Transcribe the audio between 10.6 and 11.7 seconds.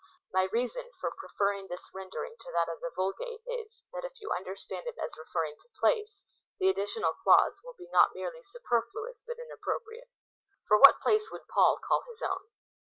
For what place would